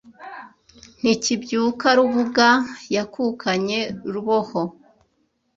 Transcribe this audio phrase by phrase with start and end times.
[0.99, 2.47] Ntikibyuka Rubuga,
[2.95, 3.79] Yakukanye
[4.13, 4.61] Ruboho